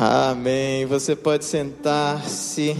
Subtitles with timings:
[0.00, 0.86] Amém.
[0.86, 2.76] Você pode sentar-se.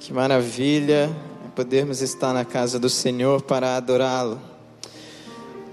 [0.00, 1.08] Que maravilha
[1.54, 4.40] podermos estar na casa do Senhor para adorá-lo.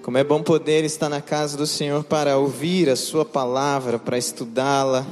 [0.03, 4.15] Como é bom poder estar na casa do Senhor para ouvir a Sua palavra, para
[4.15, 5.07] estudá-la,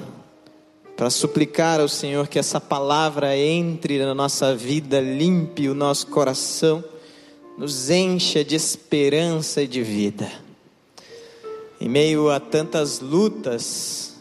[0.95, 6.83] para suplicar ao Senhor que essa palavra entre na nossa vida, limpe o nosso coração,
[7.57, 10.31] nos encha de esperança e de vida.
[11.81, 14.14] Em meio a tantas lutas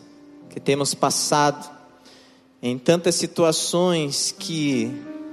[0.55, 1.69] que temos passado,
[2.63, 4.89] em tantas situações que,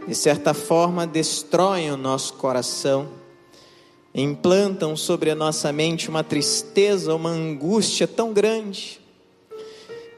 [0.08, 3.08] de certa forma, destroem o nosso coração,
[4.16, 9.00] implantam sobre a nossa mente uma tristeza, uma angústia tão grande,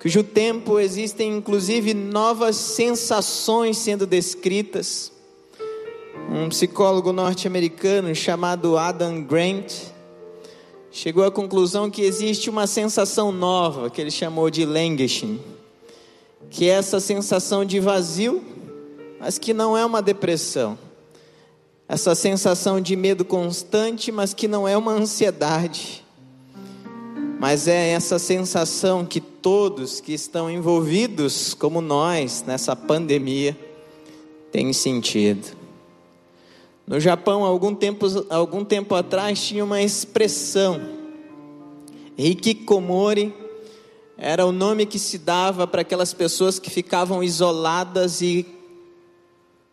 [0.01, 5.11] cujo tempo existem inclusive novas sensações sendo descritas.
[6.31, 9.73] Um psicólogo norte-americano chamado Adam Grant
[10.93, 15.41] chegou à conclusão que existe uma sensação nova que ele chamou de languishing,
[16.51, 18.43] que é essa sensação de vazio,
[19.19, 20.77] mas que não é uma depressão.
[21.89, 26.05] Essa sensação de medo constante, mas que não é uma ansiedade.
[27.39, 33.57] Mas é essa sensação que todos que estão envolvidos, como nós, nessa pandemia,
[34.51, 35.62] têm sentido.
[36.85, 40.81] No Japão, algum tempo, algum tempo atrás, tinha uma expressão.
[42.17, 43.33] Hikikomori
[44.17, 48.45] era o nome que se dava para aquelas pessoas que ficavam isoladas e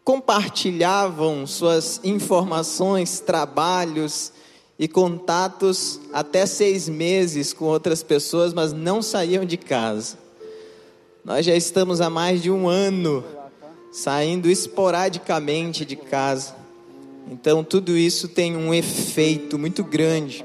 [0.05, 4.33] compartilhavam suas informações, trabalhos
[4.79, 10.19] e contatos até seis meses com outras pessoas, mas não saíam de casa.
[11.25, 13.23] Nós já estamos há mais de um ano
[13.93, 16.60] saindo esporadicamente de casa.
[17.31, 20.45] Então, tudo isso tem um efeito muito grande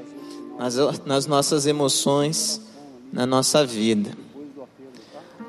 [0.56, 2.60] nas, nas nossas emoções,
[3.12, 4.16] na nossa vida.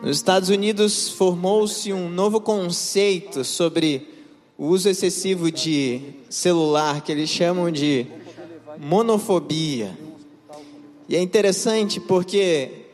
[0.01, 4.09] Nos Estados Unidos formou-se um novo conceito sobre
[4.57, 8.07] o uso excessivo de celular, que eles chamam de
[8.79, 9.95] monofobia.
[11.07, 12.85] E é interessante porque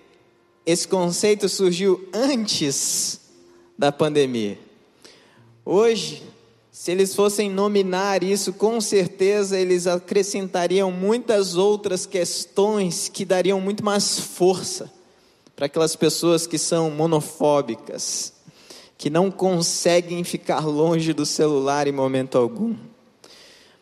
[0.66, 3.22] esse conceito surgiu antes
[3.78, 4.59] da pandemia.
[5.66, 6.22] Hoje,
[6.75, 13.85] se eles fossem nominar isso, com certeza eles acrescentariam muitas outras questões que dariam muito
[13.85, 14.91] mais força
[15.56, 18.34] para aquelas pessoas que são monofóbicas,
[18.97, 22.75] que não conseguem ficar longe do celular em momento algum.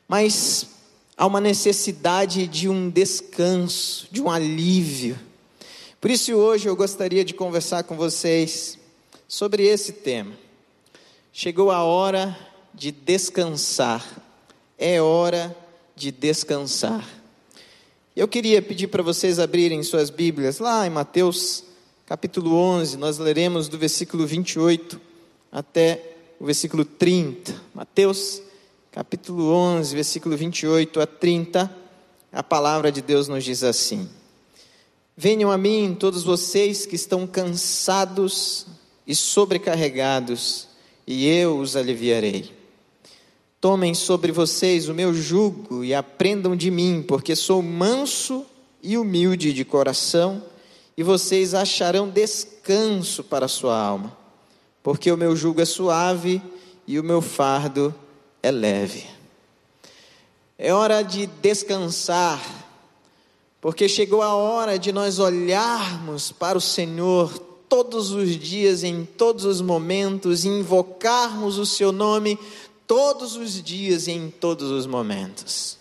[0.06, 0.68] Mas
[1.16, 5.18] há uma necessidade de um descanso, de um alívio.
[6.02, 8.78] Por isso, hoje eu gostaria de conversar com vocês
[9.30, 10.34] sobre esse tema.
[11.32, 14.06] Chegou a hora de descansar.
[14.78, 15.56] É hora
[15.96, 17.08] de descansar.
[18.16, 21.64] Eu queria pedir para vocês abrirem suas Bíblias lá em Mateus
[22.12, 25.00] capítulo 11, nós leremos do versículo 28
[25.50, 27.56] até o versículo 30.
[27.74, 28.42] Mateus
[28.92, 31.74] capítulo 11, versículo 28 a 30,
[32.34, 34.10] a palavra de Deus nos diz assim:
[35.16, 38.68] Venham a mim todos vocês que estão cansados
[39.08, 40.68] e sobrecarregados,
[41.08, 42.61] e eu os aliviarei.
[43.62, 48.44] Tomem sobre vocês o meu jugo e aprendam de mim, porque sou manso
[48.82, 50.42] e humilde de coração,
[50.98, 54.18] e vocês acharão descanso para a sua alma,
[54.82, 56.42] porque o meu jugo é suave
[56.88, 57.94] e o meu fardo
[58.42, 59.06] é leve.
[60.58, 62.42] É hora de descansar,
[63.62, 67.38] porque chegou a hora de nós olharmos para o Senhor
[67.70, 72.40] todos os dias, em todos os momentos, invocarmos o Seu nome
[72.92, 75.78] todos os dias e em todos os momentos.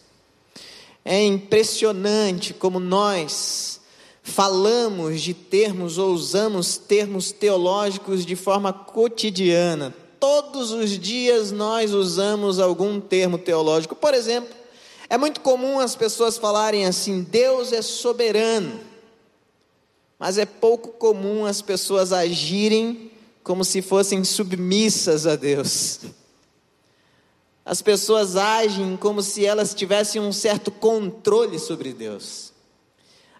[1.05, 3.81] É impressionante como nós
[4.23, 9.93] falamos de termos ou usamos termos teológicos de forma cotidiana.
[10.21, 13.97] Todos os dias nós usamos algum termo teológico.
[13.97, 14.55] Por exemplo,
[15.09, 18.79] é muito comum as pessoas falarem assim: Deus é soberano.
[20.17, 23.11] Mas é pouco comum as pessoas agirem
[23.43, 26.03] como se fossem submissas a Deus.
[27.71, 32.53] As pessoas agem como se elas tivessem um certo controle sobre Deus.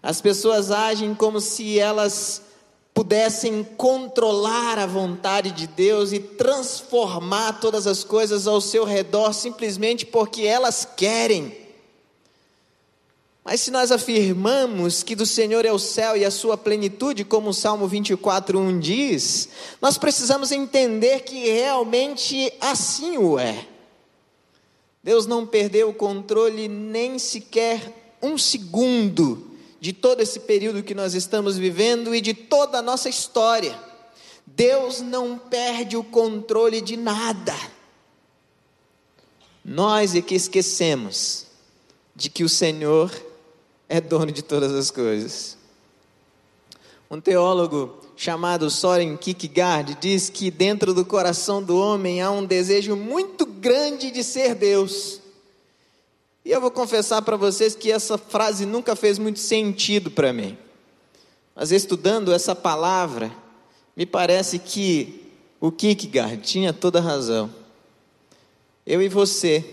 [0.01, 2.41] As pessoas agem como se elas
[2.93, 10.05] pudessem controlar a vontade de Deus e transformar todas as coisas ao seu redor simplesmente
[10.05, 11.53] porque elas querem.
[13.43, 17.49] Mas se nós afirmamos que do Senhor é o céu e a sua plenitude, como
[17.49, 19.49] o Salmo 24:1 diz,
[19.81, 23.70] nós precisamos entender que realmente assim o é.
[25.03, 31.15] Deus não perdeu o controle nem sequer um segundo de todo esse período que nós
[31.15, 33.77] estamos vivendo e de toda a nossa história.
[34.45, 37.55] Deus não perde o controle de nada.
[39.63, 41.47] Nós é que esquecemos
[42.15, 43.11] de que o Senhor
[43.89, 45.57] é dono de todas as coisas.
[47.11, 52.95] Um teólogo chamado Soren Kierkegaard diz que dentro do coração do homem há um desejo
[52.95, 55.19] muito grande de ser Deus.
[56.45, 60.57] E eu vou confessar para vocês que essa frase nunca fez muito sentido para mim.
[61.53, 63.29] Mas estudando essa palavra,
[63.93, 67.53] me parece que o Kierkegaard tinha toda razão.
[68.85, 69.65] Eu e você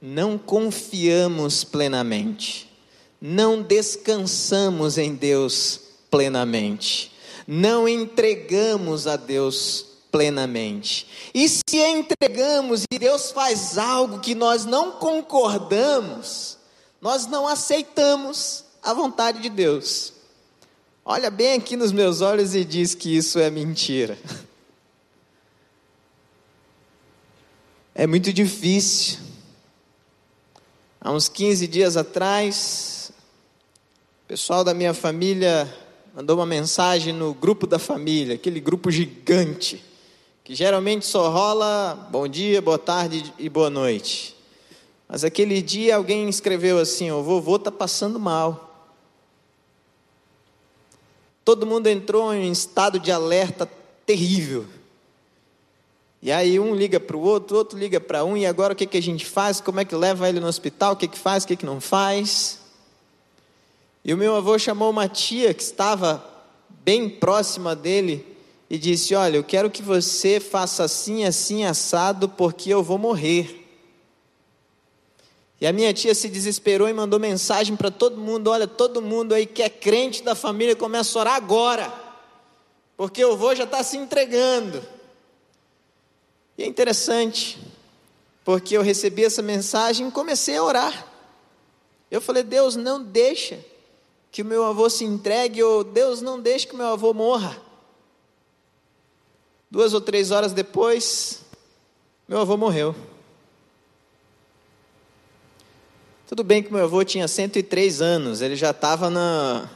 [0.00, 2.72] não confiamos plenamente,
[3.20, 5.83] não descansamos em Deus
[6.14, 7.10] plenamente,
[7.44, 11.08] não entregamos a Deus plenamente.
[11.34, 16.56] E se entregamos e Deus faz algo que nós não concordamos,
[17.00, 20.12] nós não aceitamos a vontade de Deus.
[21.04, 24.16] Olha bem aqui nos meus olhos e diz que isso é mentira.
[27.96, 29.20] É muito difícil.
[31.00, 33.12] Há uns 15 dias atrás,
[34.24, 35.72] o pessoal da minha família
[36.14, 39.82] mandou uma mensagem no grupo da família, aquele grupo gigante
[40.44, 44.36] que geralmente só rola bom dia, boa tarde e boa noite.
[45.08, 48.92] Mas aquele dia alguém escreveu assim: o vovô está passando mal.
[51.44, 53.68] Todo mundo entrou em um estado de alerta
[54.06, 54.66] terrível.
[56.22, 58.86] E aí um liga para o outro, outro liga para um, e agora o que,
[58.86, 59.60] que a gente faz?
[59.60, 60.92] Como é que leva ele no hospital?
[60.92, 62.63] O que, que faz, o que, que não faz?
[64.04, 66.22] E o meu avô chamou uma tia que estava
[66.68, 68.36] bem próxima dele
[68.68, 73.62] e disse: Olha, eu quero que você faça assim, assim, assado, porque eu vou morrer.
[75.58, 79.32] E a minha tia se desesperou e mandou mensagem para todo mundo: Olha, todo mundo
[79.32, 81.90] aí que é crente da família começa a orar agora,
[82.98, 84.84] porque o avô já está se entregando.
[86.58, 87.58] E é interessante,
[88.44, 91.06] porque eu recebi essa mensagem e comecei a orar.
[92.10, 93.72] Eu falei: Deus, não deixa
[94.34, 97.56] que o meu avô se entregue, ou Deus, não deixe que o meu avô morra.
[99.70, 101.42] Duas ou três horas depois,
[102.26, 102.96] meu avô morreu.
[106.26, 109.70] Tudo bem que meu avô tinha 103 anos, ele já estava na.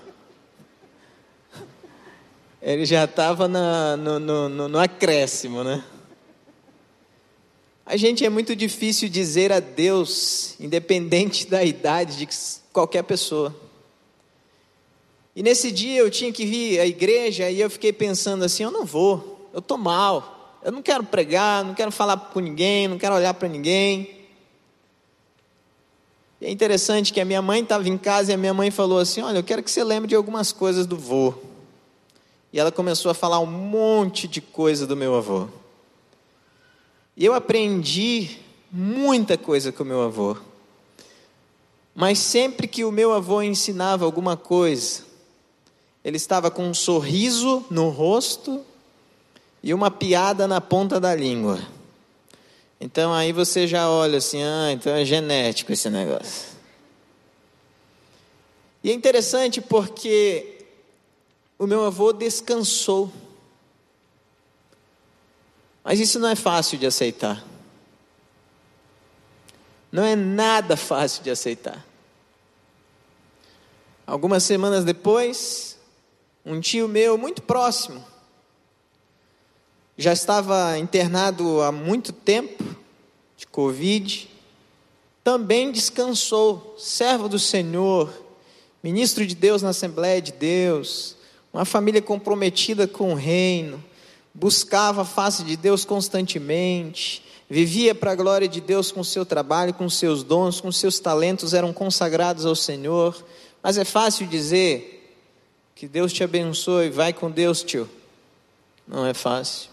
[2.60, 5.84] Ele já estava no, no, no, no acréscimo, né?
[7.86, 12.28] A gente é muito difícil dizer a Deus, independente da idade de
[12.72, 13.67] qualquer pessoa.
[15.38, 18.72] E nesse dia eu tinha que vir à igreja e eu fiquei pensando assim: eu
[18.72, 22.98] não vou eu estou mal, eu não quero pregar, não quero falar com ninguém, não
[22.98, 24.26] quero olhar para ninguém.
[26.40, 28.98] E é interessante que a minha mãe estava em casa e a minha mãe falou
[28.98, 31.32] assim: Olha, eu quero que você lembre de algumas coisas do vô.
[32.52, 35.46] E ela começou a falar um monte de coisa do meu avô.
[37.16, 38.38] E eu aprendi
[38.72, 40.36] muita coisa com o meu avô.
[41.94, 45.07] Mas sempre que o meu avô ensinava alguma coisa,
[46.08, 48.64] ele estava com um sorriso no rosto
[49.62, 51.60] e uma piada na ponta da língua.
[52.80, 56.56] Então aí você já olha assim, ah, então é genético esse negócio.
[58.82, 60.64] E é interessante porque
[61.58, 63.12] o meu avô descansou.
[65.84, 67.44] Mas isso não é fácil de aceitar.
[69.92, 71.84] Não é nada fácil de aceitar.
[74.06, 75.77] Algumas semanas depois,
[76.48, 78.02] um tio meu muito próximo,
[79.98, 82.64] já estava internado há muito tempo
[83.36, 84.30] de Covid,
[85.22, 88.10] também descansou, servo do Senhor,
[88.82, 91.16] ministro de Deus na Assembleia de Deus,
[91.52, 93.84] uma família comprometida com o reino,
[94.32, 99.74] buscava a face de Deus constantemente, vivia para a glória de Deus com seu trabalho,
[99.74, 103.22] com seus dons, com seus talentos, eram consagrados ao Senhor.
[103.62, 104.97] Mas é fácil dizer
[105.78, 107.88] que Deus te abençoe, vai com Deus, tio.
[108.84, 109.70] Não é fácil.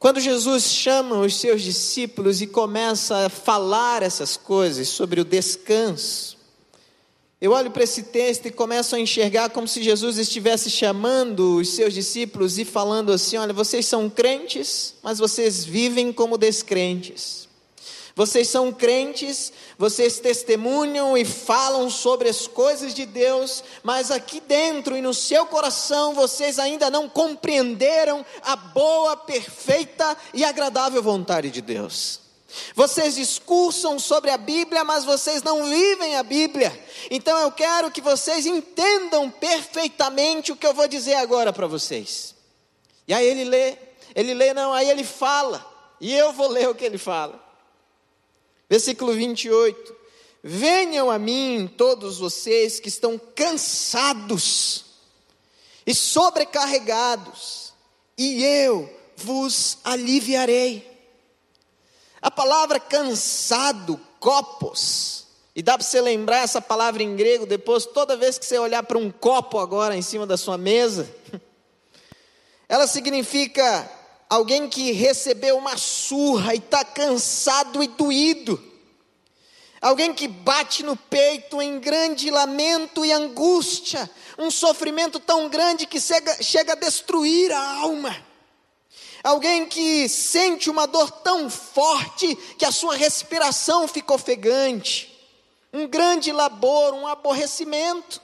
[0.00, 6.36] Quando Jesus chama os seus discípulos e começa a falar essas coisas sobre o descanso,
[7.40, 11.68] eu olho para esse texto e começo a enxergar como se Jesus estivesse chamando os
[11.68, 17.47] seus discípulos e falando assim: olha, vocês são crentes, mas vocês vivem como descrentes.
[18.18, 24.96] Vocês são crentes, vocês testemunham e falam sobre as coisas de Deus, mas aqui dentro
[24.96, 31.60] e no seu coração vocês ainda não compreenderam a boa, perfeita e agradável vontade de
[31.60, 32.18] Deus.
[32.74, 36.76] Vocês discursam sobre a Bíblia, mas vocês não vivem a Bíblia.
[37.12, 42.34] Então eu quero que vocês entendam perfeitamente o que eu vou dizer agora para vocês.
[43.06, 43.76] E aí ele lê,
[44.12, 45.64] ele lê, não, aí ele fala,
[46.00, 47.46] e eu vou ler o que ele fala.
[48.68, 49.96] Versículo 28.
[50.42, 54.84] Venham a mim todos vocês que estão cansados
[55.86, 57.72] e sobrecarregados,
[58.16, 60.86] e eu vos aliviarei.
[62.20, 68.16] A palavra cansado, copos, e dá para você lembrar essa palavra em grego depois, toda
[68.16, 71.08] vez que você olhar para um copo agora em cima da sua mesa,
[72.68, 73.90] ela significa
[74.28, 78.62] alguém que recebeu uma surra e está cansado e doído.
[79.80, 86.00] Alguém que bate no peito em grande lamento e angústia, um sofrimento tão grande que
[86.00, 88.24] chega, chega a destruir a alma.
[89.22, 95.16] Alguém que sente uma dor tão forte que a sua respiração fica ofegante.
[95.72, 98.20] Um grande labor, um aborrecimento.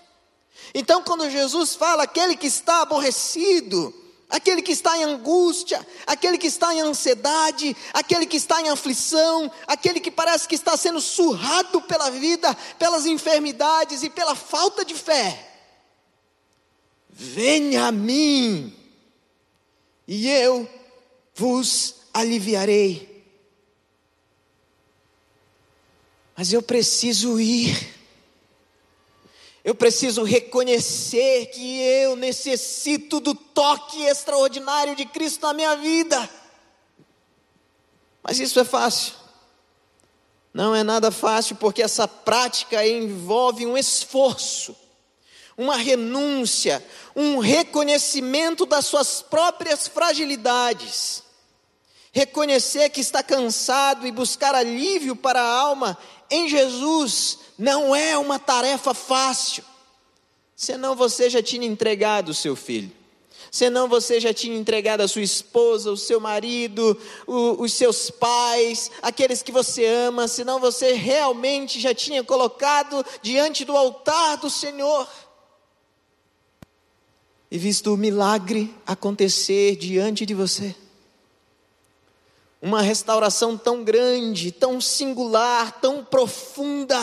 [0.75, 3.95] Então, quando Jesus fala, aquele que está aborrecido,
[4.29, 9.51] aquele que está em angústia, aquele que está em ansiedade, aquele que está em aflição,
[9.67, 14.95] aquele que parece que está sendo surrado pela vida, pelas enfermidades e pela falta de
[14.95, 15.53] fé.
[17.09, 18.75] Venha a mim,
[20.07, 20.69] e eu
[21.35, 23.25] vos aliviarei.
[26.37, 27.94] Mas eu preciso ir.
[29.65, 36.29] Eu preciso reconhecer que eu necessito do toque extraordinário de Cristo na minha vida.
[38.23, 39.15] Mas isso é fácil.
[40.53, 44.77] Não é nada fácil, porque essa prática envolve um esforço,
[45.57, 46.85] uma renúncia,
[47.17, 51.24] um reconhecimento das suas próprias fragilidades.
[52.15, 55.99] Reconhecer que está cansado e buscar alívio para a alma
[56.31, 59.65] em Jesus não é uma tarefa fácil.
[60.55, 62.93] Senão você já tinha entregado o seu filho.
[63.51, 68.93] Senão você já tinha entregado a sua esposa, o seu marido, o, os seus pais,
[69.03, 70.29] aqueles que você ama.
[70.29, 75.09] Senão você realmente já tinha colocado diante do altar do Senhor.
[77.51, 80.77] E visto o milagre acontecer diante de você
[82.65, 86.99] uma restauração tão grande, tão singular, tão profunda,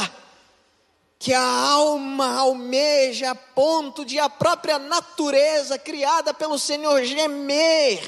[1.20, 8.02] que a alma almeja a ponto de a própria natureza criada pelo Senhor gemer,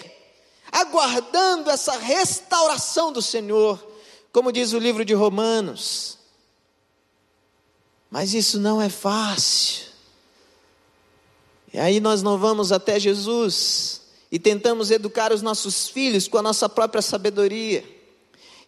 [0.72, 3.80] aguardando essa restauração do Senhor,
[4.32, 6.18] como diz o livro de Romanos.
[8.10, 9.86] Mas isso não é fácil.
[11.72, 14.03] E aí nós não vamos até Jesus
[14.34, 17.84] e tentamos educar os nossos filhos com a nossa própria sabedoria.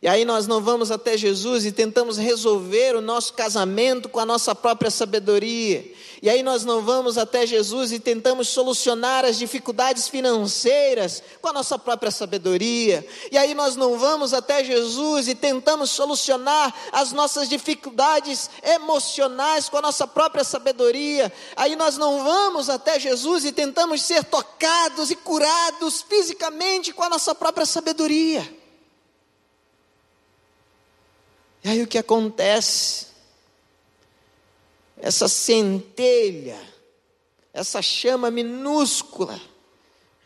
[0.01, 4.25] E aí nós não vamos até Jesus e tentamos resolver o nosso casamento com a
[4.25, 5.89] nossa própria sabedoria.
[6.21, 11.53] E aí nós não vamos até Jesus e tentamos solucionar as dificuldades financeiras com a
[11.53, 13.07] nossa própria sabedoria.
[13.31, 19.77] E aí nós não vamos até Jesus e tentamos solucionar as nossas dificuldades emocionais com
[19.77, 21.31] a nossa própria sabedoria.
[21.55, 27.09] Aí nós não vamos até Jesus e tentamos ser tocados e curados fisicamente com a
[27.09, 28.54] nossa própria sabedoria.
[31.65, 33.07] E aí o que acontece?
[34.97, 36.61] Essa centelha,
[37.51, 39.41] essa chama minúscula,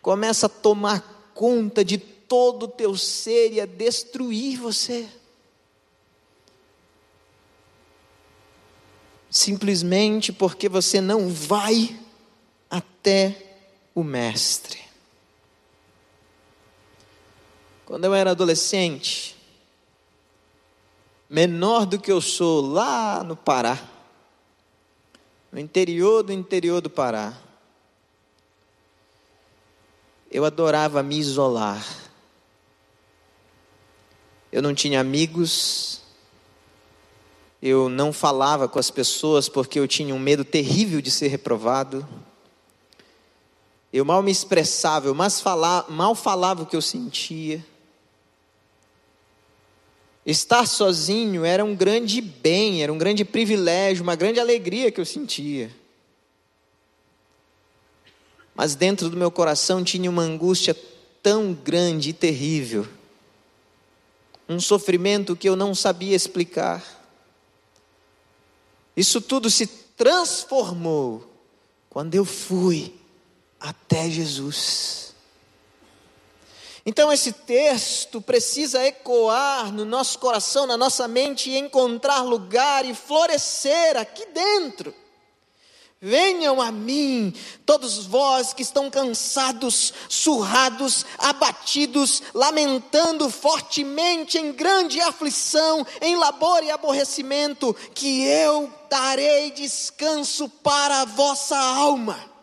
[0.02, 5.08] começa a tomar conta de todo o teu ser e a destruir você.
[9.32, 11.98] Simplesmente porque você não vai
[12.70, 13.56] até
[13.96, 14.82] o Mestre.
[17.86, 19.39] Quando eu era adolescente,
[21.30, 23.80] menor do que eu sou lá no Pará,
[25.52, 27.38] no interior do interior do Pará.
[30.32, 31.86] Eu adorava me isolar.
[34.52, 36.02] Eu não tinha amigos,
[37.62, 42.08] eu não falava com as pessoas porque eu tinha um medo terrível de ser reprovado.
[43.94, 47.64] Eu mal me expressava, eu mal falava o que eu sentia.
[50.30, 55.06] Estar sozinho era um grande bem, era um grande privilégio, uma grande alegria que eu
[55.06, 55.76] sentia.
[58.54, 60.78] Mas dentro do meu coração tinha uma angústia
[61.24, 62.88] tão grande e terrível,
[64.48, 66.86] um sofrimento que eu não sabia explicar.
[68.96, 71.28] Isso tudo se transformou
[71.90, 72.94] quando eu fui
[73.60, 75.09] até Jesus.
[76.90, 82.96] Então, esse texto precisa ecoar no nosso coração, na nossa mente e encontrar lugar e
[82.96, 84.92] florescer aqui dentro.
[86.02, 87.32] Venham a mim,
[87.64, 96.72] todos vós que estão cansados, surrados, abatidos, lamentando fortemente em grande aflição, em labor e
[96.72, 102.39] aborrecimento, que eu darei descanso para a vossa alma.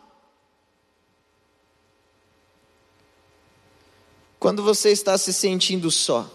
[4.39, 6.29] Quando você está se sentindo só,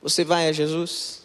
[0.00, 1.22] você vai a Jesus?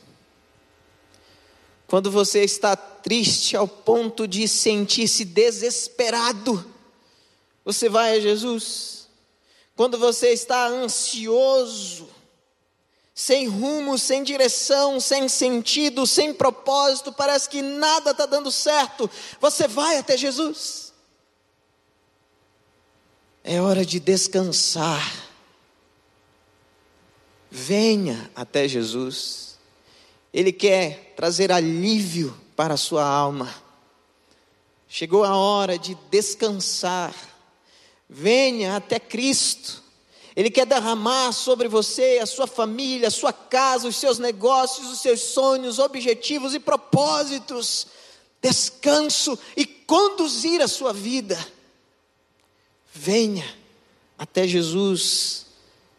[1.88, 6.66] Quando você está triste ao ponto de sentir-se desesperado,
[7.66, 9.08] você vai a Jesus.
[9.76, 12.10] Quando você está ansioso,
[13.16, 19.10] sem rumo, sem direção, sem sentido, sem propósito, parece que nada está dando certo,
[19.42, 20.89] você vai até Jesus.
[23.52, 25.12] É hora de descansar.
[27.50, 29.58] Venha até Jesus.
[30.32, 33.52] Ele quer trazer alívio para a sua alma.
[34.88, 37.12] Chegou a hora de descansar.
[38.08, 39.82] Venha até Cristo.
[40.36, 45.02] Ele quer derramar sobre você, a sua família, a sua casa, os seus negócios, os
[45.02, 47.88] seus sonhos, objetivos e propósitos.
[48.44, 51.36] Descanso e conduzir a sua vida.
[52.94, 53.46] Venha
[54.18, 55.46] até Jesus.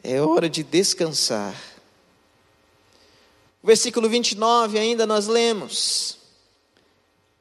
[0.03, 1.55] É hora de descansar.
[3.63, 6.19] Versículo 29 ainda nós lemos: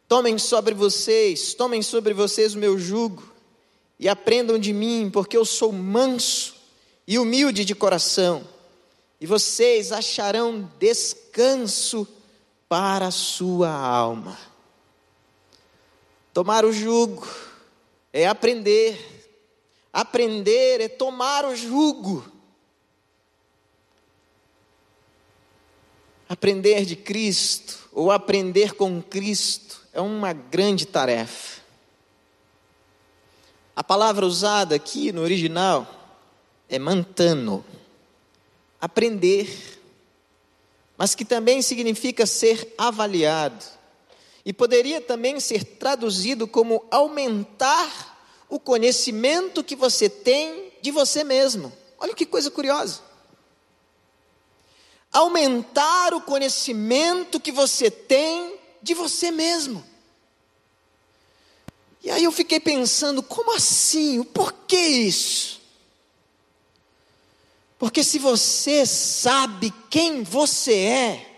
[0.07, 3.23] Tomem sobre vocês, tomem sobre vocês o meu jugo
[3.99, 6.55] e aprendam de mim, porque eu sou manso
[7.07, 8.47] e humilde de coração,
[9.19, 12.07] e vocês acharão descanso
[12.67, 14.37] para a sua alma.
[16.33, 17.27] Tomar o jugo
[18.13, 19.18] é aprender,
[19.91, 22.25] aprender é tomar o jugo.
[26.27, 31.61] Aprender de Cristo, ou aprender com Cristo, é uma grande tarefa.
[33.75, 35.87] A palavra usada aqui no original
[36.67, 37.65] é mantano,
[38.79, 39.81] aprender,
[40.95, 43.65] mas que também significa ser avaliado,
[44.45, 48.08] e poderia também ser traduzido como aumentar
[48.49, 51.71] o conhecimento que você tem de você mesmo.
[51.99, 53.01] Olha que coisa curiosa.
[55.11, 59.85] Aumentar o conhecimento que você tem de você mesmo.
[62.01, 64.19] E aí eu fiquei pensando, como assim?
[64.19, 65.59] O porquê isso?
[67.77, 71.29] Porque se você sabe quem você é,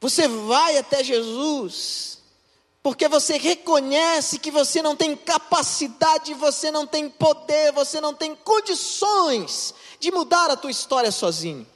[0.00, 2.17] você vai até Jesus,
[2.88, 8.34] porque você reconhece que você não tem capacidade, você não tem poder, você não tem
[8.34, 11.66] condições de mudar a tua história sozinho.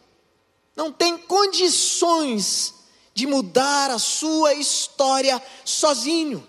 [0.74, 2.72] Não tem condições
[3.12, 6.48] de mudar a sua história sozinho.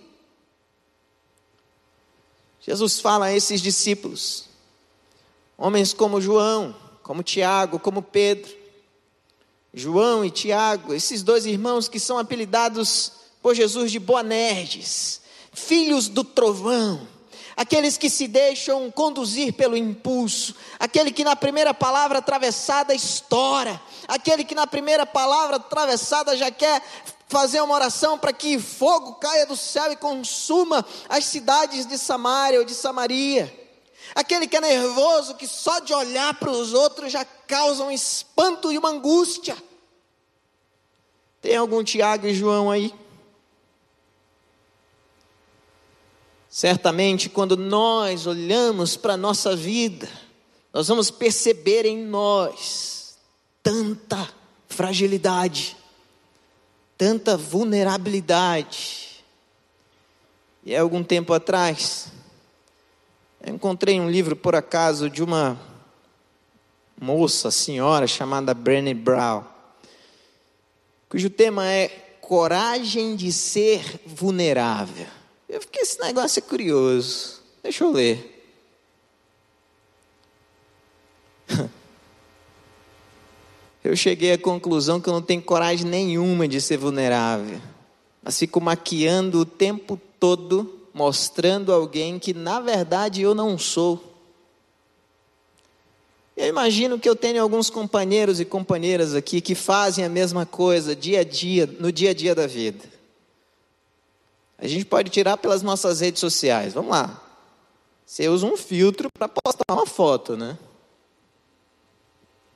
[2.61, 4.45] Jesus fala a esses discípulos,
[5.57, 6.73] homens como João,
[7.03, 8.49] como Tiago, como Pedro,
[9.73, 15.19] João e Tiago, esses dois irmãos que são apelidados por Jesus de Boanerges,
[15.51, 17.05] filhos do trovão,
[17.57, 24.45] aqueles que se deixam conduzir pelo impulso, aquele que na primeira palavra atravessada estoura, aquele
[24.45, 26.81] que na primeira palavra atravessada já quer
[27.27, 32.59] fazer uma oração para que fogo caia do céu e consuma as cidades de Samaria
[32.59, 33.53] ou de Samaria.
[34.15, 38.71] Aquele que é nervoso, que só de olhar para os outros já causa um espanto
[38.71, 39.57] e uma angústia.
[41.41, 43.02] Tem algum Tiago e João aí?
[46.55, 50.07] Certamente, quando nós olhamos para a nossa vida,
[50.71, 53.17] nós vamos perceber em nós
[53.63, 54.29] tanta
[54.67, 55.75] fragilidade,
[56.95, 59.23] tanta vulnerabilidade.
[60.63, 62.11] E há algum tempo atrás,
[63.41, 65.59] eu encontrei um livro, por acaso, de uma
[67.01, 69.43] moça, senhora, chamada Brené Brown,
[71.09, 71.87] cujo tema é
[72.21, 75.22] Coragem de Ser Vulnerável.
[75.53, 77.43] Eu fiquei, esse negócio é curioso.
[77.61, 78.43] Deixa eu ler.
[83.83, 87.61] eu cheguei à conclusão que eu não tenho coragem nenhuma de ser vulnerável.
[88.23, 94.11] Mas fico maquiando o tempo todo, mostrando alguém que na verdade eu não sou.
[96.35, 100.95] Eu imagino que eu tenho alguns companheiros e companheiras aqui que fazem a mesma coisa
[100.95, 102.92] dia a dia, no dia a dia da vida.
[104.63, 106.73] A gente pode tirar pelas nossas redes sociais.
[106.73, 107.21] Vamos lá.
[108.05, 110.57] Você usa um filtro para postar uma foto, né?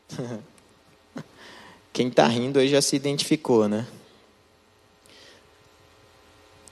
[1.91, 3.85] Quem está rindo aí já se identificou, né?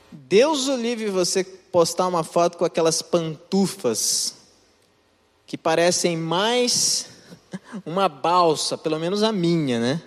[0.10, 4.36] Deus o livre você postar uma foto com aquelas pantufas
[5.46, 7.08] que parecem mais
[7.86, 10.02] uma balsa, pelo menos a minha, né?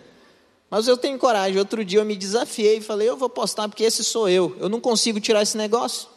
[0.71, 1.59] Mas eu tenho coragem.
[1.59, 4.57] Outro dia eu me desafiei e falei: eu vou postar porque esse sou eu.
[4.59, 6.09] Eu não consigo tirar esse negócio.
[6.09, 6.17] Pra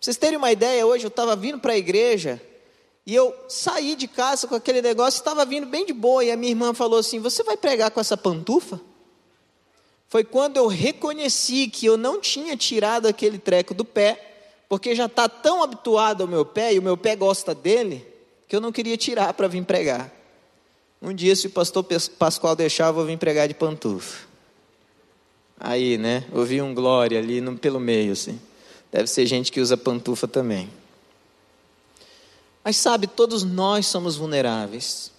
[0.00, 2.40] vocês terem uma ideia, hoje eu estava vindo para a igreja
[3.06, 6.36] e eu saí de casa com aquele negócio, estava vindo bem de boa, e a
[6.36, 8.80] minha irmã falou assim: Você vai pregar com essa pantufa?
[10.08, 15.06] Foi quando eu reconheci que eu não tinha tirado aquele treco do pé, porque já
[15.06, 18.06] está tão habituado ao meu pé, e o meu pé gosta dele,
[18.48, 20.12] que eu não queria tirar para vir pregar.
[21.06, 21.86] Um dia, se o pastor
[22.18, 24.26] Pascoal deixar, eu vou vir pregar de pantufa.
[25.56, 26.24] Aí, né?
[26.32, 28.40] Ouvi um glória ali no, pelo meio, assim.
[28.90, 30.68] Deve ser gente que usa pantufa também.
[32.64, 35.12] Mas sabe, todos nós somos vulneráveis.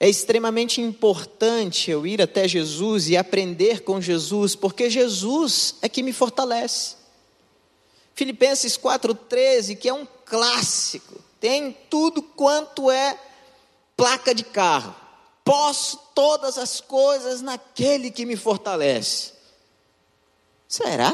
[0.00, 6.02] É extremamente importante eu ir até Jesus e aprender com Jesus, porque Jesus é que
[6.02, 6.96] me fortalece.
[8.14, 13.18] Filipenses 4,13, que é um clássico, tem tudo quanto é
[13.98, 14.94] placa de carro.
[15.44, 19.32] Posso todas as coisas naquele que me fortalece.
[20.68, 21.12] Será?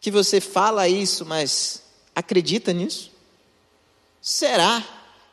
[0.00, 1.82] Que você fala isso, mas
[2.14, 3.10] acredita nisso?
[4.20, 4.84] Será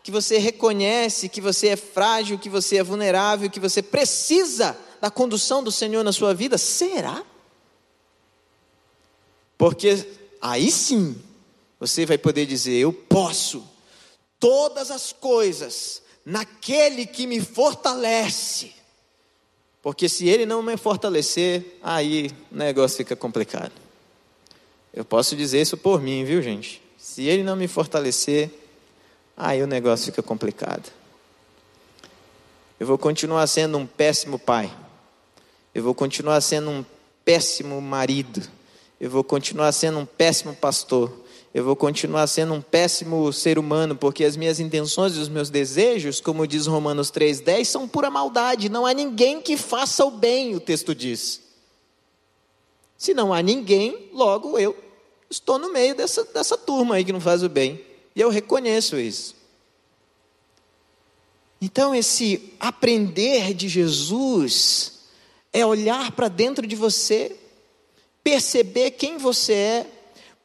[0.02, 5.12] que você reconhece que você é frágil, que você é vulnerável, que você precisa da
[5.12, 6.58] condução do Senhor na sua vida?
[6.58, 7.24] Será?
[9.56, 10.08] Porque
[10.42, 11.22] aí sim
[11.80, 13.69] você vai poder dizer: Eu posso
[14.40, 18.74] todas as coisas naquele que me fortalece.
[19.82, 23.72] Porque se ele não me fortalecer, aí o negócio fica complicado.
[24.94, 26.82] Eu posso dizer isso por mim, viu, gente?
[26.98, 28.52] Se ele não me fortalecer,
[29.38, 30.92] aí o negócio fica complicado.
[32.80, 34.72] Eu vou continuar sendo um péssimo pai.
[35.74, 36.86] Eu vou continuar sendo um
[37.24, 38.42] péssimo marido.
[39.00, 41.12] Eu vou continuar sendo um péssimo pastor.
[41.52, 45.50] Eu vou continuar sendo um péssimo ser humano, porque as minhas intenções e os meus
[45.50, 48.70] desejos, como diz Romanos 3,10, são pura maldade.
[48.70, 51.42] Não há ninguém que faça o bem, o texto diz.
[52.96, 54.78] Se não há ninguém, logo eu
[55.28, 57.84] estou no meio dessa, dessa turma aí que não faz o bem.
[58.16, 59.36] E eu reconheço isso.
[61.62, 65.00] Então, esse aprender de Jesus
[65.52, 67.36] é olhar para dentro de você,
[68.24, 69.88] perceber quem você é,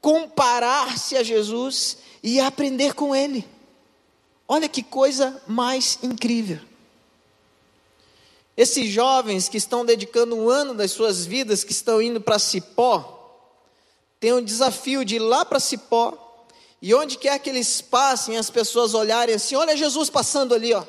[0.05, 3.43] comparar-se a Jesus e aprender com Ele.
[4.47, 6.61] Olha que coisa mais incrível.
[8.55, 13.49] Esses jovens que estão dedicando um ano das suas vidas, que estão indo para Cipó,
[14.21, 16.13] têm um desafio de ir lá para Cipó
[16.83, 20.85] e onde quer que eles passem, as pessoas olharem assim: olha Jesus passando ali, ó.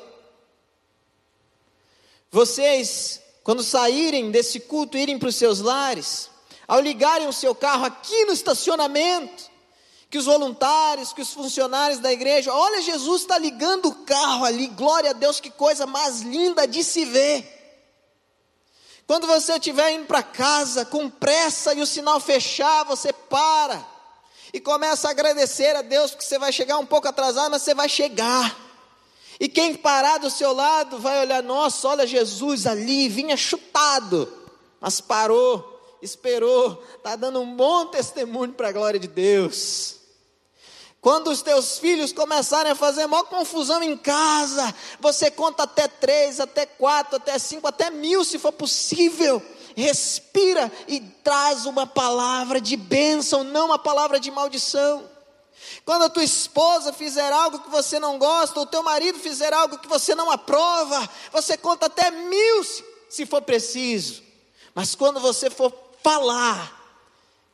[2.30, 6.28] Vocês, quando saírem desse culto, irem para os seus lares,
[6.66, 9.50] ao ligarem o seu carro aqui no estacionamento,
[10.10, 14.68] que os voluntários, que os funcionários da igreja, olha, Jesus está ligando o carro ali,
[14.68, 17.52] glória a Deus, que coisa mais linda de se ver.
[19.06, 23.86] Quando você estiver indo para casa com pressa e o sinal fechar, você para
[24.52, 27.74] e começa a agradecer a Deus, porque você vai chegar um pouco atrasado, mas você
[27.74, 28.56] vai chegar.
[29.38, 34.32] E quem parar do seu lado vai olhar, nossa, olha Jesus ali, vinha chutado,
[34.80, 39.96] mas parou, esperou, está dando um bom testemunho para a glória de Deus.
[41.00, 46.40] Quando os teus filhos começarem a fazer maior confusão em casa, você conta até três,
[46.40, 49.42] até quatro, até cinco, até mil, se for possível
[49.76, 55.04] respira e traz uma palavra de bênção, não uma palavra de maldição.
[55.84, 59.52] Quando a tua esposa fizer algo que você não gosta, ou o teu marido fizer
[59.52, 62.64] algo que você não aprova, você conta até mil
[63.08, 64.22] se for preciso.
[64.74, 65.70] Mas quando você for
[66.06, 66.72] falar,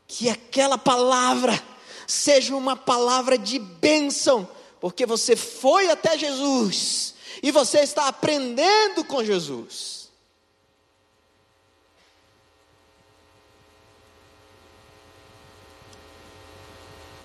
[0.07, 1.59] que aquela palavra
[2.07, 4.47] seja uma palavra de bênção,
[4.79, 10.11] porque você foi até Jesus e você está aprendendo com Jesus.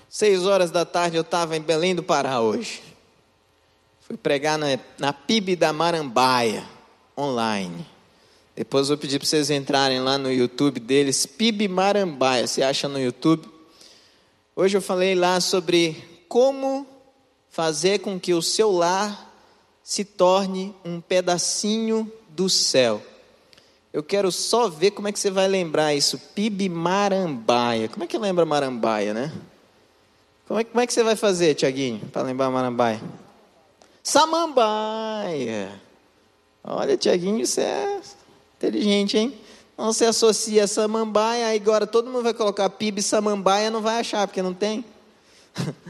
[0.08, 2.82] Seis horas da tarde eu estava em Belém do Pará hoje.
[4.00, 6.66] Fui pregar na, na PIB da Marambaia,
[7.16, 7.97] online.
[8.58, 12.98] Depois vou pedir para vocês entrarem lá no YouTube deles, PIB Marambaia, você acha no
[12.98, 13.48] YouTube.
[14.56, 16.84] Hoje eu falei lá sobre como
[17.48, 19.32] fazer com que o seu lar
[19.80, 23.00] se torne um pedacinho do céu.
[23.92, 27.88] Eu quero só ver como é que você vai lembrar isso, PIB Marambaia.
[27.88, 29.32] Como é que lembra Marambaia, né?
[30.48, 33.00] Como é, como é que você vai fazer, Tiaguinho, para lembrar Marambaia?
[34.02, 35.80] Samambaia.
[36.64, 38.00] Olha, Tiaguinho, você é
[38.58, 39.34] inteligente, hein?
[39.76, 44.00] Não se associa a samambaia, aí agora todo mundo vai colocar PIB samambaia, não vai
[44.00, 44.84] achar, porque não tem.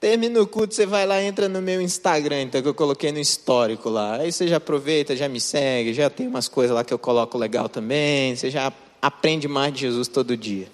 [0.00, 3.18] Termina o culto, você vai lá, entra no meu Instagram, então que eu coloquei no
[3.18, 4.16] histórico lá.
[4.16, 7.36] Aí você já aproveita, já me segue, já tem umas coisas lá que eu coloco
[7.36, 8.34] legal também.
[8.34, 10.68] Você já aprende mais de Jesus todo dia.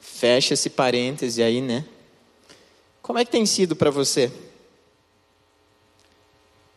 [0.00, 1.84] Fecha esse parêntese aí, né?
[3.02, 4.32] Como é que tem sido para você?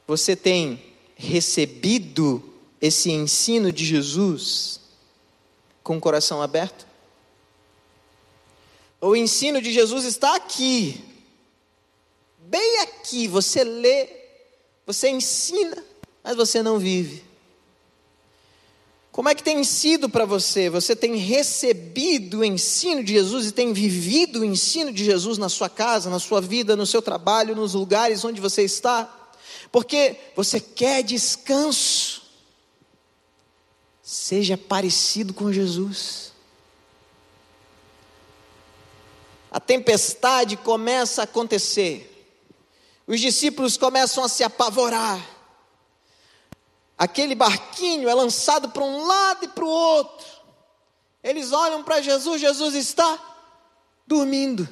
[0.07, 0.81] Você tem
[1.15, 2.50] recebido
[2.81, 4.79] esse ensino de Jesus
[5.83, 6.87] com o coração aberto?
[8.99, 11.03] O ensino de Jesus está aqui,
[12.39, 13.27] bem aqui.
[13.27, 14.07] Você lê,
[14.85, 15.83] você ensina,
[16.23, 17.23] mas você não vive.
[19.11, 20.69] Como é que tem sido para você?
[20.69, 25.49] Você tem recebido o ensino de Jesus e tem vivido o ensino de Jesus na
[25.49, 29.31] sua casa, na sua vida, no seu trabalho, nos lugares onde você está?
[29.69, 32.10] Porque você quer descanso.
[34.01, 36.31] Seja parecido com Jesus.
[39.51, 42.07] A tempestade começa a acontecer.
[43.05, 45.19] Os discípulos começam a se apavorar.
[46.97, 50.25] Aquele barquinho é lançado para um lado e para o outro.
[51.23, 53.19] Eles olham para Jesus, Jesus está
[54.07, 54.67] dormindo,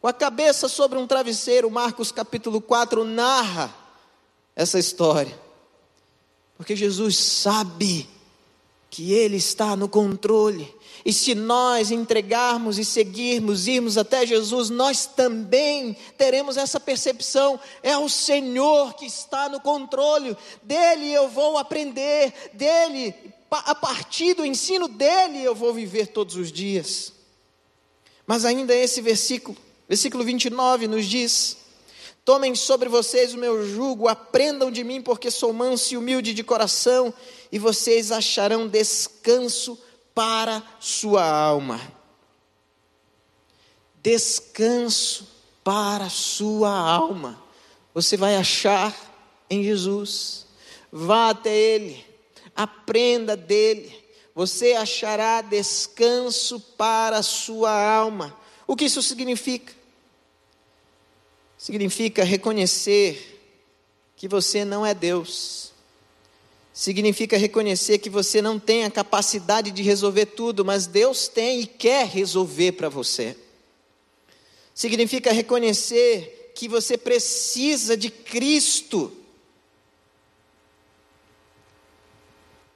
[0.00, 1.70] com a cabeça sobre um travesseiro.
[1.70, 3.74] Marcos capítulo 4 narra
[4.54, 5.38] essa história.
[6.56, 8.08] Porque Jesus sabe
[8.90, 10.74] que Ele está no controle.
[11.04, 17.96] E se nós entregarmos e seguirmos, irmos até Jesus, nós também teremos essa percepção: é
[17.96, 23.14] o Senhor que está no controle, dele eu vou aprender, dele,
[23.50, 27.12] a partir do ensino dele eu vou viver todos os dias.
[28.26, 29.56] Mas ainda esse versículo,
[29.88, 31.56] versículo 29 nos diz:
[32.30, 36.44] Tomem sobre vocês o meu jugo, aprendam de mim, porque sou manso e humilde de
[36.44, 37.12] coração,
[37.50, 39.76] e vocês acharão descanso
[40.14, 41.80] para sua alma.
[44.00, 45.26] Descanso
[45.64, 47.42] para sua alma.
[47.92, 48.94] Você vai achar
[49.50, 50.46] em Jesus.
[50.92, 52.06] Vá até Ele,
[52.54, 53.92] aprenda dele.
[54.36, 58.38] Você achará descanso para sua alma.
[58.68, 59.79] O que isso significa?
[61.60, 63.38] Significa reconhecer
[64.16, 65.72] que você não é Deus.
[66.72, 71.66] Significa reconhecer que você não tem a capacidade de resolver tudo, mas Deus tem e
[71.66, 73.36] quer resolver para você.
[74.74, 79.12] Significa reconhecer que você precisa de Cristo.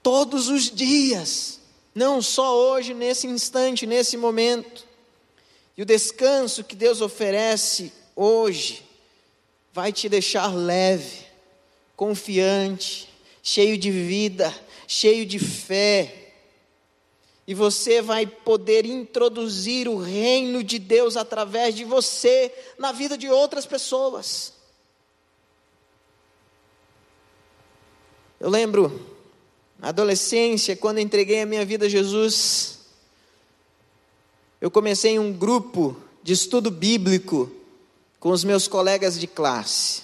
[0.02, 1.58] Todos os dias,
[1.94, 4.86] não só hoje, nesse instante, nesse momento.
[5.74, 8.84] E o descanso que Deus oferece hoje
[9.72, 11.26] vai te deixar leve,
[11.96, 13.08] confiante,
[13.42, 14.54] cheio de vida,
[14.86, 16.32] cheio de fé.
[17.46, 23.28] E você vai poder introduzir o reino de Deus através de você na vida de
[23.28, 24.54] outras pessoas.
[28.40, 29.14] Eu lembro,
[29.78, 32.78] na adolescência, quando entreguei a minha vida a Jesus,
[34.60, 37.50] eu comecei um grupo de estudo bíblico
[38.24, 40.00] com os meus colegas de classe.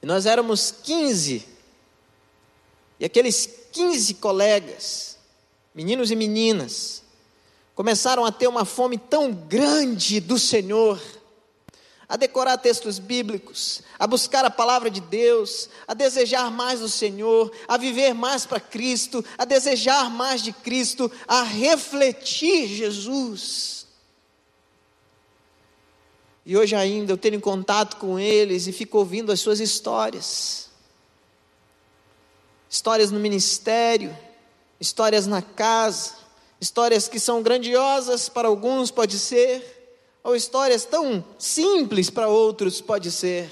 [0.00, 1.44] E nós éramos 15.
[3.00, 5.18] E aqueles 15 colegas,
[5.74, 7.02] meninos e meninas,
[7.74, 11.02] começaram a ter uma fome tão grande do Senhor,
[12.08, 17.50] a decorar textos bíblicos, a buscar a palavra de Deus, a desejar mais do Senhor,
[17.66, 23.79] a viver mais para Cristo, a desejar mais de Cristo, a refletir Jesus.
[26.50, 30.68] E hoje ainda eu tenho contato com eles e fico ouvindo as suas histórias.
[32.68, 34.18] Histórias no ministério,
[34.80, 36.14] histórias na casa,
[36.60, 43.12] histórias que são grandiosas para alguns, pode ser, ou histórias tão simples para outros, pode
[43.12, 43.48] ser.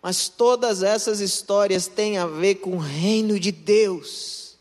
[0.00, 4.54] Mas todas essas histórias têm a ver com o reino de Deus,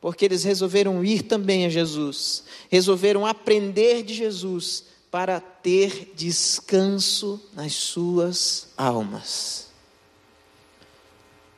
[0.00, 7.74] porque eles resolveram ir também a Jesus, resolveram aprender de Jesus para ter descanso nas
[7.74, 9.68] suas almas.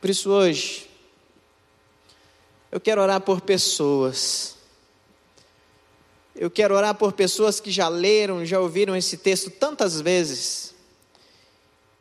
[0.01, 0.89] Por isso, hoje,
[2.71, 4.57] eu quero orar por pessoas.
[6.35, 10.75] Eu quero orar por pessoas que já leram, já ouviram esse texto tantas vezes.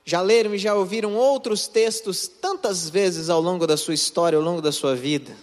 [0.05, 4.43] Já leram e já ouviram outros textos tantas vezes ao longo da sua história, ao
[4.43, 5.35] longo da sua vida.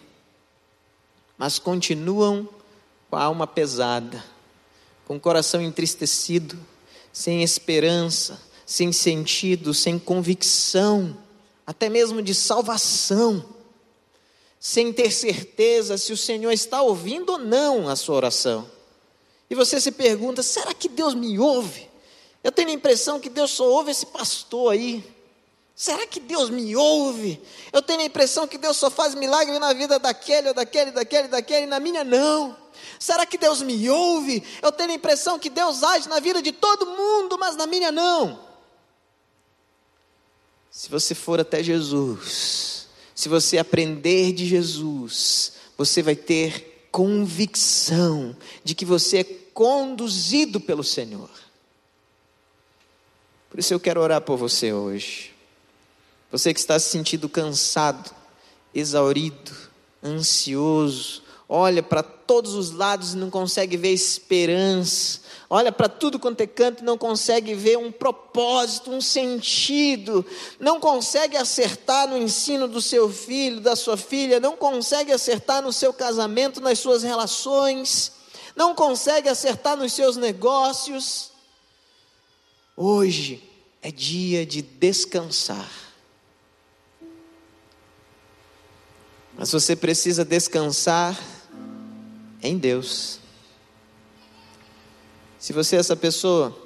[1.37, 2.49] Mas continuam
[3.09, 4.25] com a alma pesada
[5.09, 6.59] com o coração entristecido,
[7.11, 11.17] sem esperança, sem sentido, sem convicção,
[11.67, 13.43] até mesmo de salvação,
[14.61, 18.71] sem ter certeza se o Senhor está ouvindo ou não a sua oração.
[19.49, 21.89] E você se pergunta: será que Deus me ouve?
[22.45, 25.03] Eu tenho a impressão que Deus só ouve esse pastor aí.
[25.79, 27.41] Será que Deus me ouve?
[27.73, 31.29] Eu tenho a impressão que Deus só faz milagre na vida daquele, ou daquele, daquele,
[31.29, 32.57] daquele, na minha não.
[32.99, 34.43] Será que Deus me ouve?
[34.61, 37.93] Eu tenho a impressão que Deus age na vida de todo mundo, mas na minha
[37.93, 38.41] não.
[40.69, 48.75] Se você for até Jesus, se você aprender de Jesus, você vai ter convicção de
[48.75, 51.31] que você é conduzido pelo Senhor.
[53.49, 55.38] Por isso eu quero orar por você hoje.
[56.31, 58.11] Você que está se sentindo cansado,
[58.75, 59.51] exaurido,
[60.05, 66.43] ansioso, olha para todos os lados e não consegue ver esperança, olha para tudo quanto
[66.43, 70.25] é canto e não consegue ver um propósito, um sentido,
[70.61, 75.73] não consegue acertar no ensino do seu filho, da sua filha, não consegue acertar no
[75.73, 78.13] seu casamento, nas suas relações,
[78.55, 81.31] não consegue acertar nos seus negócios.
[82.77, 83.43] Hoje
[83.81, 85.88] é dia de descansar.
[89.39, 91.17] Mas você precisa descansar
[92.43, 93.21] em Deus.
[95.39, 96.57] Se você é essa pessoa,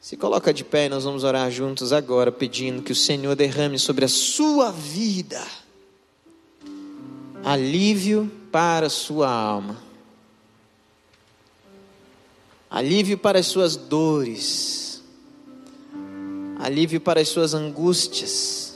[0.00, 3.80] se coloca de pé e nós vamos orar juntos agora, pedindo que o Senhor derrame
[3.80, 5.44] sobre a sua vida
[7.44, 9.76] alívio para a sua alma,
[12.70, 15.02] alívio para as suas dores,
[16.58, 18.69] alívio para as suas angústias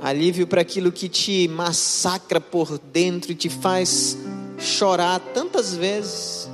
[0.00, 4.16] alívio para aquilo que te massacra por dentro e te faz
[4.58, 6.48] chorar tantas vezes.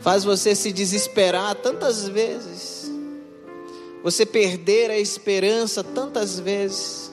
[0.00, 2.90] Faz você se desesperar tantas vezes.
[4.02, 7.12] Você perder a esperança tantas vezes.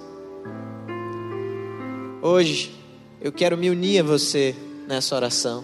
[2.21, 2.75] Hoje,
[3.19, 4.55] eu quero me unir a você
[4.87, 5.63] nessa oração.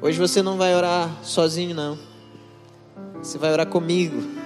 [0.00, 1.98] Hoje você não vai orar sozinho, não.
[3.22, 4.41] Você vai orar comigo.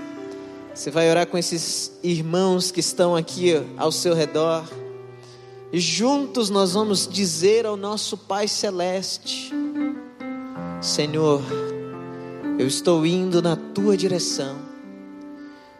[0.77, 4.63] Você vai orar com esses irmãos que estão aqui ao seu redor.
[5.73, 9.55] E juntos nós vamos dizer ao nosso Pai Celeste:
[10.83, 11.41] Senhor,
[12.59, 14.59] eu estou indo na tua direção.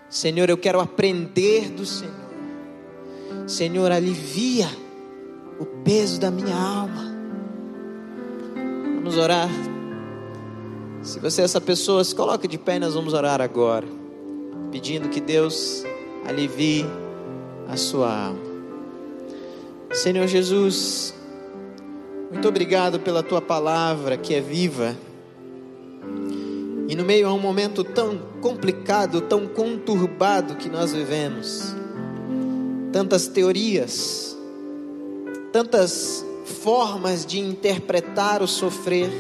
[0.09, 2.15] Senhor, eu quero aprender do Senhor.
[3.47, 4.67] Senhor, alivia
[5.61, 7.15] o peso da minha alma.
[8.95, 9.51] Vamos orar.
[11.03, 14.06] Se você é essa pessoa, se coloque de pé nós vamos orar agora
[14.77, 15.85] pedindo que Deus
[16.29, 16.85] alivie
[17.67, 18.41] a sua alma.
[19.91, 21.15] Senhor Jesus,
[22.31, 24.95] muito obrigado pela tua palavra que é viva.
[26.91, 31.75] E no meio a um momento tão complicado, tão conturbado que nós vivemos,
[32.93, 34.37] tantas teorias,
[35.53, 36.23] tantas
[36.61, 39.11] formas de interpretar o sofrer,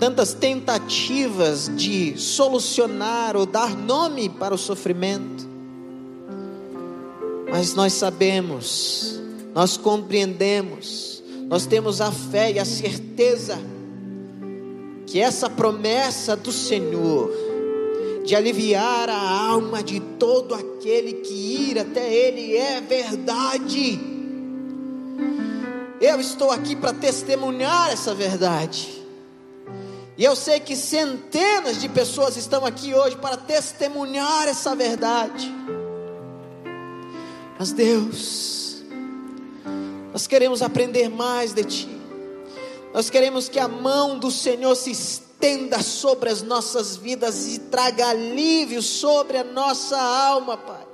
[0.00, 5.46] tantas tentativas de solucionar ou dar nome para o sofrimento.
[7.50, 9.20] Mas nós sabemos,
[9.54, 13.58] nós compreendemos, nós temos a fé e a certeza
[15.06, 17.30] que essa promessa do Senhor
[18.24, 24.00] de aliviar a alma de todo aquele que ir até Ele é verdade.
[26.00, 28.99] Eu estou aqui para testemunhar essa verdade.
[30.20, 35.50] E eu sei que centenas de pessoas estão aqui hoje para testemunhar essa verdade.
[37.58, 38.82] Mas Deus,
[40.12, 41.88] nós queremos aprender mais de Ti.
[42.92, 48.08] Nós queremos que a mão do Senhor se estenda sobre as nossas vidas e traga
[48.08, 50.86] alívio sobre a nossa alma, Pai.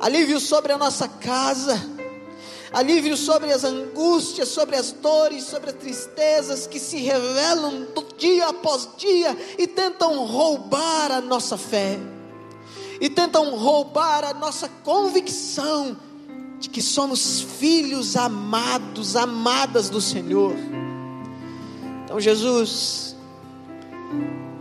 [0.00, 1.97] Alívio sobre a nossa casa
[2.72, 7.86] alívio sobre as angústias, sobre as dores, sobre as tristezas que se revelam
[8.18, 11.98] dia após dia e tentam roubar a nossa fé,
[13.00, 15.96] e tentam roubar a nossa convicção
[16.58, 20.52] de que somos filhos amados, amadas do Senhor.
[22.04, 23.14] Então, Jesus,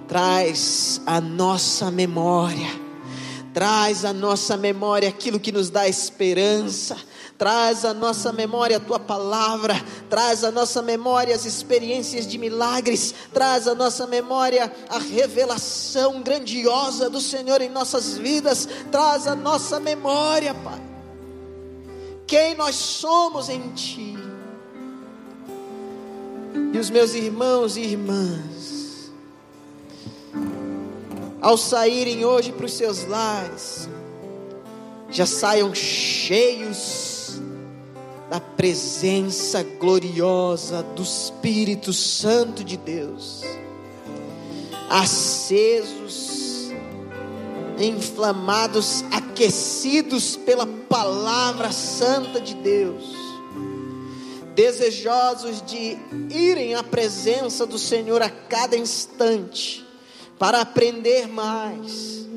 [0.08, 2.70] traz a nossa memória,
[3.58, 6.96] traz a nossa memória aquilo que nos dá esperança,
[7.40, 9.74] traz à nossa memória a tua palavra,
[10.08, 17.10] traz à nossa memória as experiências de milagres, traz à nossa memória a revelação grandiosa
[17.10, 20.82] do Senhor em nossas vidas, traz à nossa memória, Pai,
[22.28, 24.16] quem nós somos em Ti.
[26.74, 28.57] E os meus irmãos e irmãs,
[31.48, 33.88] ao saírem hoje para os seus lares,
[35.10, 37.40] já saiam cheios
[38.30, 43.44] da presença gloriosa do Espírito Santo de Deus,
[44.90, 46.70] acesos,
[47.80, 53.06] inflamados, aquecidos pela palavra santa de Deus,
[54.54, 55.98] desejosos de
[56.30, 59.87] irem à presença do Senhor a cada instante,
[60.38, 62.28] para aprender mais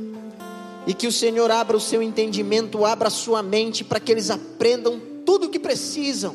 [0.87, 4.31] e que o Senhor abra o seu entendimento, abra a sua mente para que eles
[4.31, 6.35] aprendam tudo o que precisam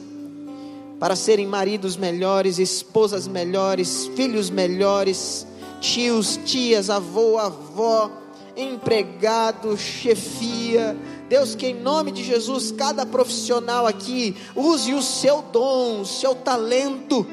[1.00, 5.46] para serem maridos melhores, esposas melhores, filhos melhores,
[5.82, 8.10] tios, tias, avô, avó,
[8.56, 10.96] empregado, chefia.
[11.28, 16.34] Deus, que em nome de Jesus, cada profissional aqui use o seu dom, o seu
[16.34, 17.26] talento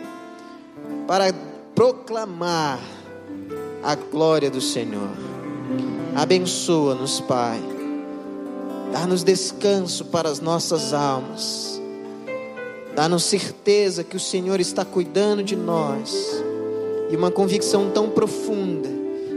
[1.07, 1.33] para
[1.75, 2.81] proclamar
[3.83, 5.11] a glória do Senhor.
[6.15, 7.61] Abençoa-nos, Pai.
[8.93, 11.81] Dá-nos descanso para as nossas almas.
[12.95, 16.43] Dá-nos certeza que o Senhor está cuidando de nós.
[17.11, 18.89] E uma convicção tão profunda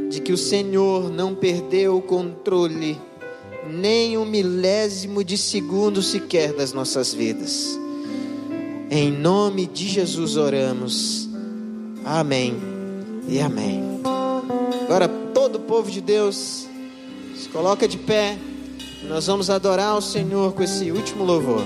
[0.09, 2.99] de que o Senhor não perdeu o controle
[3.69, 7.79] nem um milésimo de segundo sequer das nossas vidas.
[8.89, 11.27] Em nome de Jesus oramos.
[12.03, 12.55] Amém
[13.27, 13.94] e amém.
[14.85, 16.67] Agora todo o povo de Deus
[17.35, 18.37] se coloca de pé.
[19.09, 21.63] Nós vamos adorar o Senhor com esse último louvor.